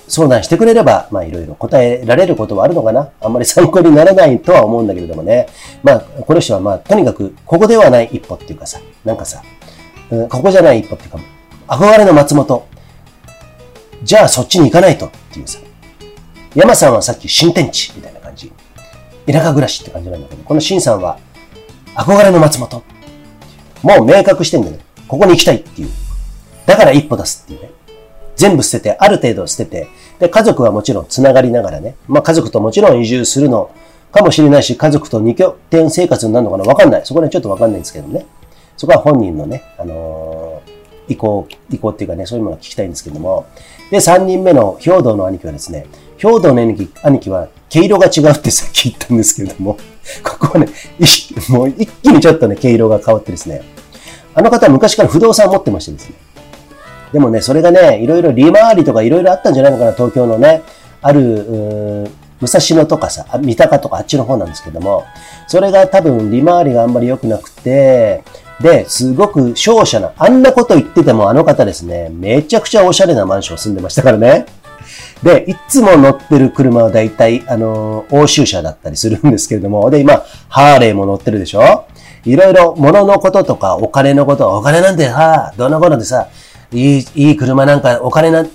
[0.06, 3.10] 相談してくれれば、まあいろいろ答えられることはあるのかな。
[3.20, 5.48] あんまり参考にならないとは思うんだけれどもね。
[5.82, 9.42] まあ、この人はまあ、とにかく、ここではない一歩っていうかさ、なんかさ、
[10.12, 11.20] うんここじゃない一歩っていうか、
[11.68, 12.68] 憧れの松本。
[14.04, 15.60] じゃあそっちに行かないとっていうさ。
[16.54, 18.52] 山さんはさっき新天地みたいな感じ。
[19.26, 21.18] 田舎暮らしって感じなんだけど、この新さんは
[21.96, 22.84] 憧れの松本。
[23.82, 24.84] もう明確してんだよね。
[25.08, 26.03] ここに行きたいっていう。
[26.66, 27.72] だから一歩出すっていうね。
[28.36, 29.88] 全部捨てて、ある程度捨てて、
[30.20, 31.96] で、家族はもちろん繋がりながらね。
[32.08, 33.72] まあ家族ともちろん移住するの
[34.12, 37.02] かもしれないし、家族と二拠点生活になるのかなわかんない。
[37.06, 38.26] そこら辺ちょっとわかんないんですけどね。
[38.78, 40.74] そこは本人のね、あのー
[41.08, 43.46] 意向、意向っていうかね、そういうものを聞きたいんですけども。
[43.92, 45.86] で、三人目の兵道の兄貴はですね、
[46.18, 49.78] 兵道の兄貴兄貴は毛色が違うってさっき言ったんですけれども、
[50.24, 50.72] ここはね、
[51.50, 53.62] もう一気にちょっとね、毛色が変わってですね、
[54.34, 56.16] あの方は昔から不動産を持ってましてですね、
[57.14, 60.64] でもね、それがね、いろいろ利回りとかいろいろあったんじゃないのかな、東京のね、
[61.02, 62.10] ある、
[62.42, 65.06] 武蔵野とかさ、三鷹とかあっちの方なんですけども、
[65.48, 68.24] それが多分利回りがあんまり良くなくて、
[68.60, 74.46] で、すごく商社な、あんなこと言っててもあの方ですね、めちゃくちゃおしゃれなマンション住んでましたからね。
[75.22, 81.86] で、いつも乗ってる車は大体、あのー、欧州車だったりするんですけれども、で、今、ハーレーも乗ってるでしょ。
[82.26, 86.28] いろいろ物のこととかお金のこと、お金なんてさ、どんなことでさ、
[86.74, 88.48] いい、いい車なんか、お金なうん？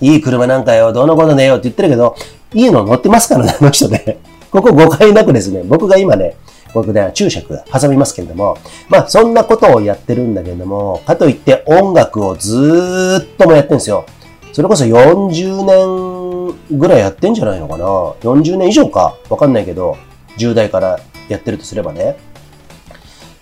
[0.00, 2.14] いい車なんかよ、どうのことねよって言ってるけど、
[2.54, 4.18] いいの乗ってますからね、 あの人ね。
[4.50, 6.36] ここ誤解なくですね、僕が今ね、
[6.72, 8.56] 僕で注釈挟みますけれども、
[8.88, 14.04] まあそんなことをやってるんだけれども、かといって音楽をずーっともやってるんですよ。
[14.52, 19.96] それこそ40年ぐらいやってんじゃないのかな ?40 年以上かわかんないけど、
[20.38, 22.16] 10代からやってるとすればね。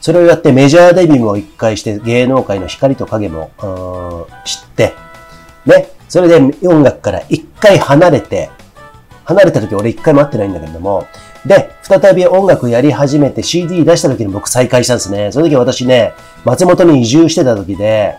[0.06, 3.50] それをやってメジャーデビューも一回して芸能界の光と影も、
[4.44, 4.94] 知って、
[5.66, 5.88] ね。
[6.08, 8.48] それで音楽から一回離れて、
[9.24, 11.08] 離れた時俺一回も会ってないんだけれども、
[11.44, 15.32] で、再び音楽やり始めて CD 出した時に僕再会したんですね。
[15.32, 16.12] その時私ね、
[16.44, 18.16] 松本に移住してた時で、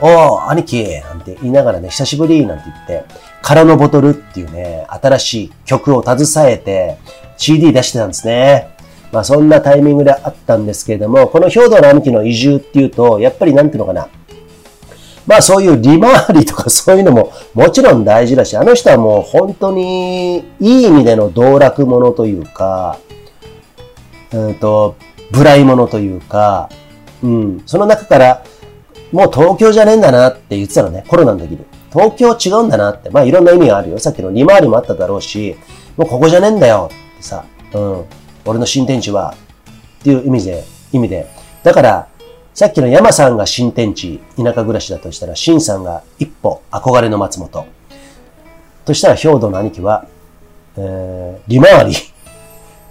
[0.00, 3.04] おー、兄貴なんて言いながらね、久しぶりなんて言って、
[3.42, 6.96] 空のボトルっていうね、新しい曲を携えて
[7.36, 8.77] CD 出してたんですね。
[9.12, 14.08] まあそんなタイミングであったんですけれども、この兵道の兄貴の移住っていうと、やっぱりなんていうのかな。
[15.26, 22.98] まあそういう利回りとか そういうのももちろん大事だし、あの人はもう本当にいい意味での道楽者というか、
[24.32, 24.94] うんと、
[25.30, 26.70] 無頼者というか、
[27.22, 28.42] うん、その中から、
[29.12, 31.58] もう東京じゃねえんだなって言ってたのね、コロナの時に。
[31.90, 33.08] 東京違うんだなって。
[33.10, 33.98] まあいろんな意味があるよ。
[33.98, 35.56] さっきの利回りもあっただろうし、
[35.96, 38.04] もうここじゃねえんだよってさ、うん、
[38.44, 39.34] 俺の新天地は、
[40.00, 41.26] っていう意味で、意味で。
[41.62, 42.08] だから、
[42.54, 47.66] さっきの山さんが新天地、田舎暮らしだとしたら、新さんが一歩、憧れの松本。
[48.84, 50.06] としたら、兵道の兄貴は、
[50.76, 51.94] えー、利回り。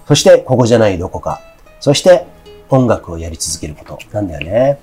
[0.08, 1.42] そして、ここじゃないどこか。
[1.80, 2.26] そして、
[2.70, 4.00] 音楽をやり続けること。
[4.12, 4.80] なんだよね。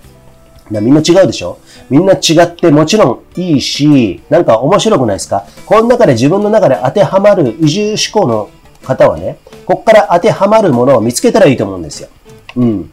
[0.70, 1.58] なみんな違うでしょ
[1.90, 8.50] みんな違ってもちろんいいし、なんか面白くないですかこの中で自分の中で当てはまる移住志向の
[8.84, 12.08] 方はね、こっから当てはまるものを見つけたらいいと思うんですよ。
[12.56, 12.90] うん。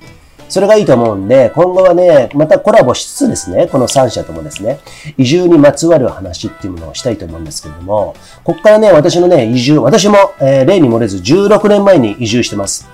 [0.52, 4.80] それがいいと思うんで、今後はね、またコラボしつつですね、この3社ともですね、
[5.18, 12.90] 移住にまつわる話っていうものをしたいと思うんですけれども、こっからね、私のね、移住、私も、えー例に漏れず16年前に移住してます。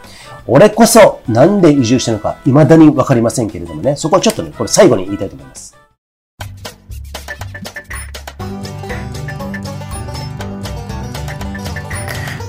[0.46, 5.76] 俺こそ、なんで移住したのか、未だにわかりませんけれどもね、そこはちょっとね、これ最後に言いたいと思います。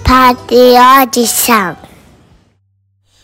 [0.09, 1.77] パーティーおじさん。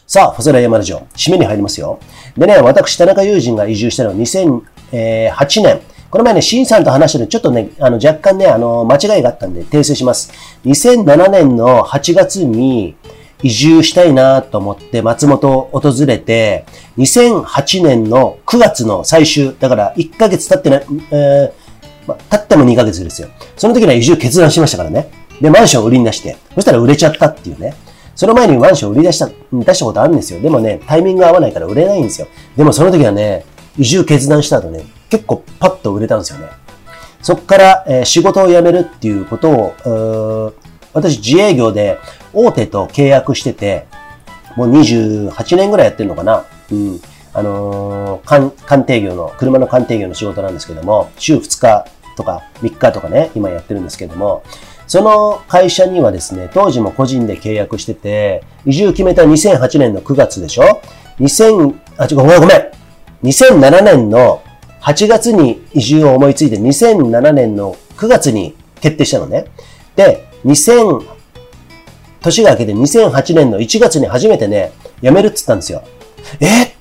[0.07, 1.99] さあ、ファズラ山ラジオ、締めに入りますよ。
[2.37, 5.81] でね、私、田中友人が移住したのは2008年。
[6.11, 10.31] この前ね、シンさんと話してるちょっとね、あの、若干ね、あの、間違いがあったんで訂正します。
[10.67, 12.97] 2007年の8月に
[13.43, 16.67] 移住したいなと思って松本を訪れて、
[16.99, 21.53] 2008年の9月の最終、だから1ヶ月経ってない、えー
[22.07, 23.29] まあ、経っても2ヶ月ですよ。
[23.57, 25.24] その時には移住決断しましたからね。
[25.45, 27.75] で、マンションを売りに出して、そしたら売れちゃったっていうね。
[28.15, 30.41] その前にマンション売り出した、出したことあるんですよ。
[30.41, 32.29] でもね、タイミング合わないから売れないんですよ。
[32.57, 33.45] でもその時はね、
[33.77, 36.47] 移住決断した後ね、結構パッと売れたんですよね。
[37.21, 40.55] そこから、えー仕事を辞めるっていうことを、
[40.95, 41.99] 私自営業で
[42.33, 43.87] 大手と契約してて、
[44.57, 46.47] もう28年ぐらいやってるのかな。
[46.73, 47.01] うん。
[47.35, 54.43] あのー鑑定業の、車の鑑定業の仕事なんですけども、週2日とか3日とかね、今やってるんですけども、
[54.95, 60.81] その会社にはですね、当時も個人で契約してて、移住決めた2008年の9月でしょ
[61.19, 62.71] ?2000、あ、違う、ごめんごめん。
[63.25, 64.45] 2007年の
[64.81, 69.47] 8月に移住を思いついて、2007年の9月に決定したのね。
[69.97, 71.05] で、2000、
[72.21, 74.71] 年が明けて2008年の1月に初めてね、
[75.03, 75.83] 辞めるって言ったんですよ。
[76.39, 76.74] えって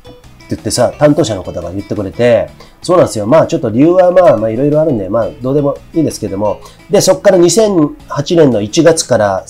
[0.55, 2.49] 言ってさ、担当者の方が言ってくれて、
[2.81, 3.27] そうなんですよ。
[3.27, 6.61] まあちょっと理由はまあまあいろいろあるんで、まあどうでもいいですけども。
[6.89, 9.45] で、そこから2008年の1月から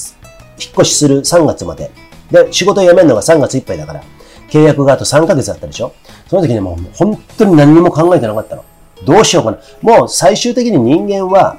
[0.59, 1.91] 引っ越しする3月まで。
[2.31, 4.03] で、仕事辞めるのが3月いっぱいだから。
[4.49, 5.95] 契約があと3ヶ月だったでしょ
[6.27, 8.63] その時にもう本当に何も考えてなかったの。
[9.03, 9.57] どうしようかな。
[9.81, 11.57] もう最終的に人間は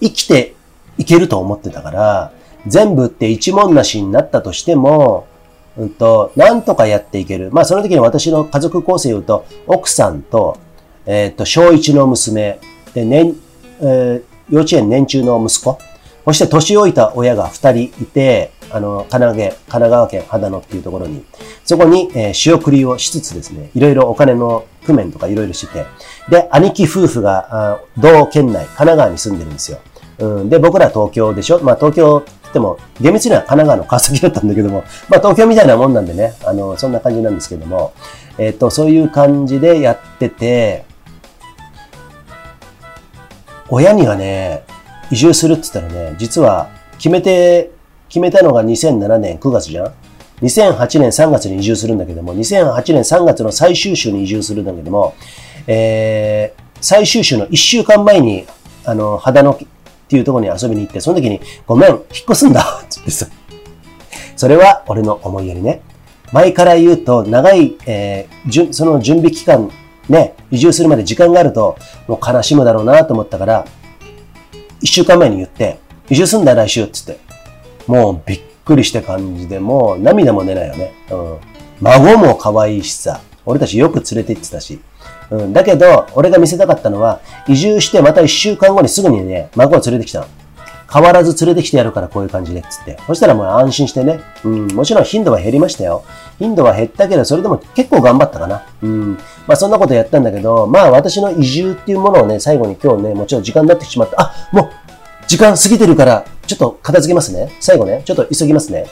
[0.00, 0.54] 生きて
[0.98, 2.32] いけると思ってたから、
[2.66, 5.26] 全部って一文なしになったとしても、
[5.80, 7.50] うんと、なんとかやっていける。
[7.52, 10.58] まあその時に私の家族構成を言うと、奥さんと、
[11.06, 12.60] えっ、と、小一の娘、
[12.92, 13.34] で、年、
[13.80, 15.78] えー、幼稚園年中の息子、
[16.26, 21.24] そして年老いた親が二人いて、あの、神奈川県神奈川県秦野っていうところに、
[21.64, 25.86] そこに、えー、仕送りをしつつですね、いろいろお金の工面とかいろいろしてて、
[26.28, 29.78] で、兄貴夫婦が、あ同県内、神奈川に住んでるんですよ。
[30.18, 31.60] うん、で、僕ら東京でしょ。
[31.60, 37.94] まあ東京って言っても、厳密には神奈川の川崎だったんだけども、まあ東京みたいなもんなんでね、あの、そんな感じなんですけども、
[38.38, 40.84] えっ、と、そういう感じでやってて、
[43.68, 44.64] 親にはね、
[45.12, 47.70] 移住するって言ったらね、実は決めて、
[48.08, 49.94] 決めたのが2007年9月じゃん
[50.42, 55.14] ?2008 年3月に移住するんだけども、2008年3月の最終週に移住するんだけども、
[55.68, 58.46] えー、最終週の1週間前に、
[58.84, 59.58] あの、肌の
[60.10, 63.28] っていうところに遊びに行って、その時に、ごめん、引っ越すんだ って言ってさ。
[64.34, 65.82] それは俺の思いやりね。
[66.32, 69.70] 前から言うと、長い、えー、その準備期間、
[70.08, 71.76] ね、移住するまで時間があると、
[72.08, 73.64] もう悲しむだろうなと思ったから、
[74.80, 77.20] 一週間前に言って、移住すんだ来週っつって。
[77.86, 80.92] もうびっくりした感じで、もう涙も出ないよね。
[81.12, 81.36] うん。
[81.82, 84.80] 孫も可愛いしさ、俺たちよく連れて行ってたし。
[85.30, 85.52] うん。
[85.52, 90.26] だけど、俺が見せたかったのは、移住してまた一週間後にすぐにね、孫を連れてきたの。
[90.92, 92.98] 変わらず連れてきてやるからこういう感じで、つって。
[93.06, 94.20] そしたらもう安心してね。
[94.44, 94.66] うん。
[94.68, 96.02] もちろん頻度は減りましたよ。
[96.40, 98.66] 頻度は減ったけど、それでも結構頑張ったかな。
[98.82, 99.12] うん。
[99.46, 104.20] まあそんなことやったんだけど、まあ私の移住っていうものをね、最後に今日ね、もちろん時間になってしまった。
[104.20, 104.70] あ、もう、
[105.28, 107.52] 時間過ぎてるから、ちょっと片付けますね。
[107.60, 108.86] 最後ね、ちょっと急ぎますね。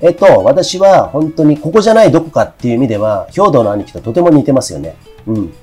[0.00, 4.96] えっと、私は本当にここじゃないどこかっていう意味では、兵道の兄貴ととても似てますよね。
[5.28, 5.54] うん。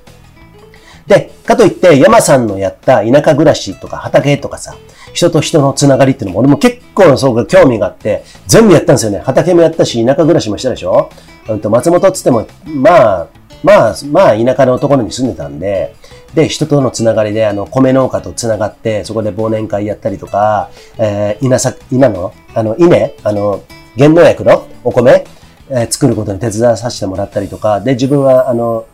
[1.12, 4.78] で、かといって、山さんのやった田舎暮らしとか畑とかさ、
[5.12, 9.20] 人と人のつながりっていうのも俺も結構そう興味があって、全部やったんですよね。
[9.20, 11.10] 畑もやったし、田舎暮らしもしたでしょ
[11.50, 13.28] うんと、松本っつっても、まあ、
[13.62, 15.96] まあ、まあ、田舎のところに住んでたんで、
[16.34, 23.64] で、人とのつながりで、あの、米農家とつながって、そこで忘年会やったりとか、えー、稲さ、稲の、あの、稲、あの、
[23.98, 25.26] 原農薬のお米、
[25.70, 28.86] えー、作ることに手伝わさせてもらったりとか、で、自分は、あの、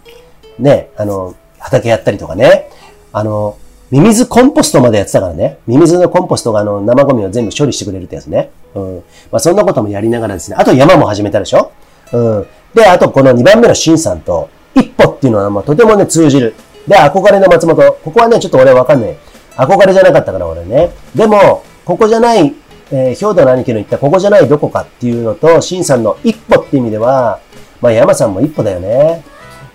[0.58, 1.36] ね、あの、
[1.68, 2.70] 畑やったりとかね、
[3.14, 3.58] あの、
[3.92, 5.60] ミミズコンポストまでやってたからね。
[5.66, 8.50] ミミズのコンポストがあの生ゴミを全部処理してくれるってやつね。
[8.76, 8.96] うん。
[9.32, 10.58] まあそんなこともやりながらですね。
[10.60, 11.72] あと山も始めたでしょ？
[12.12, 12.48] うん。
[12.74, 16.54] で、あとこの2番目のシンさんと、一歩っていうのはまあとてもね通じる。
[16.86, 17.76] で、憧れの松本。
[18.04, 19.18] ここはね、ちょっと俺わかんない。
[19.56, 20.92] 憧れじゃなかったから俺ね。
[21.16, 22.54] でも、ここじゃない、
[22.92, 27.40] えー、兵道の兄貴の言ったここじゃないどこかっていうのと、シンさんの一歩っていう意味では、
[27.82, 29.24] まあ山さんも一歩だよね。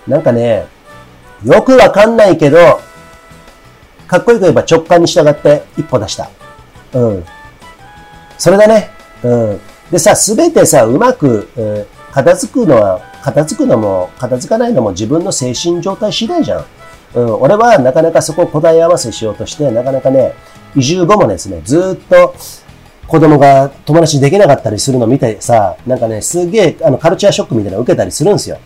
[0.07, 0.67] なんかね、
[1.45, 2.81] よくわかんないけど、
[4.07, 6.31] かっこよく言えば直感に従って一歩出した。
[6.93, 7.25] うん。
[8.39, 8.91] それだね。
[9.23, 9.61] うん。
[9.91, 16.65] でさ、すべてさ、うまく、えー、片付くのは、片付くのも、片付かないのも自分の精神状態次第じゃん。
[17.15, 17.35] うん。
[17.41, 20.35] 俺はなかなかそこを答え合わせしようとして、なかなかね、
[20.77, 22.35] 移住後もですね、ずっと、
[23.07, 28.59] 子供が友達できなかったりするの見てさ、なんかね、すげえ、あの、カルチャーショックみたいなの受けたりするんですよ。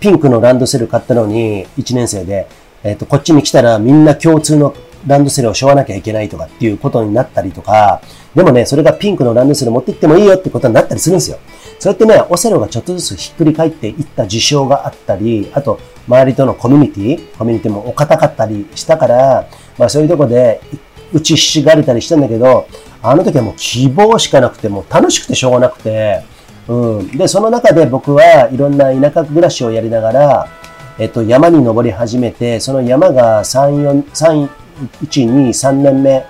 [0.00, 2.48] ピンクのランドセル買ったのに、1年生で、
[2.82, 4.74] えっ、ー、と、こっちに来たらみんな共通の
[5.06, 8.00] ランドセルを背負わなきゃいけないとかっていうことになったりとか、
[8.34, 11.38] でもね、それがピンクのランドセル持って行ってもいいよってことになったりするんですよ。
[11.78, 19.48] そうやってね、オセロがちょっとずつひっくり返っていった事象があったり、あと、周りとのコミュニティ、コミュニティもお堅かったりしたから、
[19.78, 20.60] まあそういうとこで、
[21.12, 22.68] 打ちひしがれたりしたんだけど、
[23.02, 26.22] あの時はもう希望しかなくて、もう楽しくてしょうがなくて、
[26.70, 27.08] うん。
[27.18, 30.48] で、その中で僕はいろんな田舎暮らしをやりながら、
[30.98, 34.48] えっと、山に登り始めて、その山が3、4、3、
[35.02, 36.24] 1、2、3年目、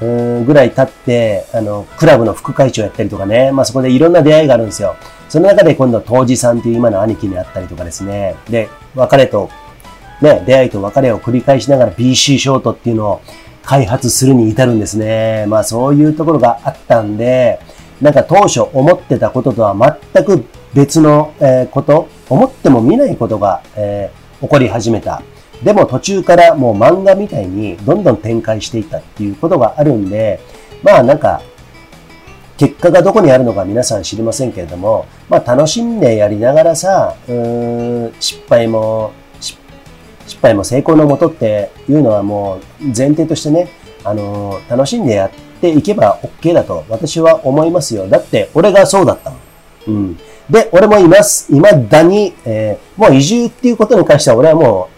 [0.00, 4.94] うんぐらい経って、あの、クラブの副会長やったりとかね、まあそこでいろんな出会いがあるんですよ。
[5.28, 8.36] その中で今度、当時さんっていう今の兄貴に会ったりとかですね。
[8.48, 9.50] で、別れと、
[10.20, 13.20] ね、出会いと別れを繰り返しながら BC ショートっていうのを
[13.62, 15.46] 開発するに至るんですね。
[15.48, 17.58] まあそういうところがあったんで、
[18.00, 20.44] なんか当初思ってたこととは全く
[20.74, 25.22] 別の、えこと、思っても見ないことが、え起こり始めた。
[25.62, 30.40] でも途中からもう漫画みたいにどんどん展開していったっていうことがあるんで、
[30.82, 31.42] まあなんか、
[32.56, 43.68] 結果がどこにあるのか皆さん知りませんけれども、まあ楽しんでやりながらさ、うー、失敗も、失敗も成功のもとっていうのはもう前提としてね、
[44.04, 48.08] あの楽しんでやっていけば OK だと私は思いますよ。
[48.08, 49.40] だって俺がそうだったもん。
[49.88, 50.18] うん。
[50.50, 51.52] で、俺もいます。
[51.52, 54.88] 未だに、えーもう移住っていうことに関しては俺はも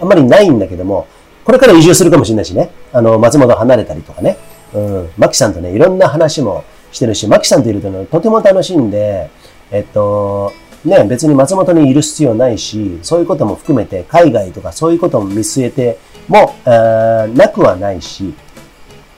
[0.00, 1.06] うあんまりないんだけども、
[1.44, 2.70] これから移住するかもしれないしね。
[2.92, 4.36] あの、松本離れたりとかね。
[4.74, 5.10] うん。
[5.16, 9.30] マキさんとね、いろんな話もしてるし、マキさんといるとね、とても楽しいんで、
[9.70, 10.52] えっと、
[10.84, 18.34] ね、別に松本にいる必要ないし、そういうことも含めて、海外とかそういうことも見据えても、なくはないし、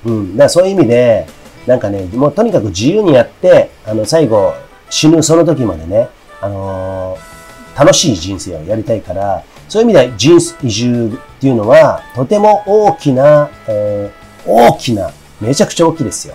[0.04, 0.32] うん。
[0.36, 1.26] だからそういう意味で、
[1.66, 4.54] なんかね、もうとにかく自由にやって、あの、最後、
[4.90, 6.08] 死ぬその時までね、
[6.40, 7.38] あのー
[7.78, 16.34] 楽しい人生をやりたいから、そういう意味で人生移住っていうのは、とても大きな、えー大きな、めちゃくちゃ大きいですよ。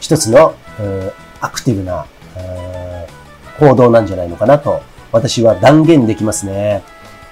[0.00, 4.82] 一つの、うんアクティブな、えー行動なんじゃないのかなと、
[5.12, 6.82] 私は断言できますね。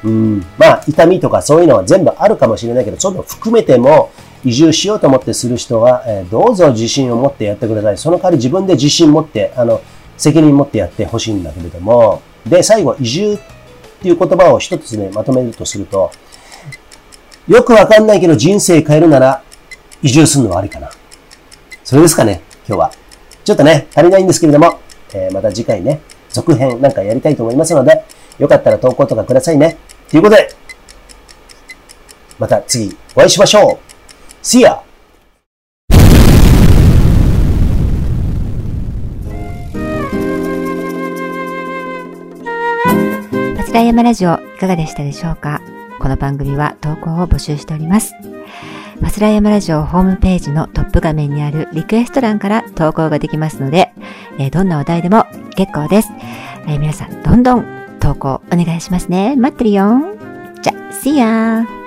[0.04, 0.46] うん。
[0.56, 4.10] まあ、痛みとかそういうのは全部あるかもしれないけど、ちょっと含めても、
[4.44, 7.98] 移住しようと思ってする人は、えーどうぞ自信を持ってやってください。
[7.98, 9.80] その代わり自分で自信持って、あの、
[10.16, 13.38] 責任持ってやってほしいんだけれども、で、最後、移住っ
[14.02, 16.10] ていう言葉を一つね、まとめるとすると、
[17.48, 19.42] よくわかんないけど人生変えるなら、
[20.02, 20.90] 移住するのはありかな。
[21.82, 22.92] それですかね、今日は。
[23.44, 24.78] ちょっとね、足りないんですけれども、
[25.14, 28.04] えーまた次回ね、続編なんかやりたいと思いますので、
[28.38, 29.76] よかったら投稿とかくださいね。
[30.10, 30.48] ということで、
[32.38, 33.93] また次お会いしましょう
[34.44, 34.82] !See ya!
[43.56, 45.62] 松田山ラジオいかがでしたでしょうか？
[45.98, 48.14] この番組は投稿を募集しております。
[49.00, 53.92] マスラヤマラジオホームページのトップ画面にあるリクエスト欄から投稿ができますので、
[54.38, 55.24] えーどんなお題でも
[55.56, 56.10] 結構です。
[56.68, 57.64] えー皆さん、どんどん
[57.98, 59.36] 投稿お願いしますね。
[59.36, 60.02] 待ってるよ。
[60.60, 61.83] じゃ、See ya!